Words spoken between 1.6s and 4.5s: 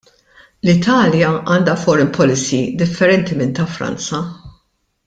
foreign policy differenti minn ta' Franza.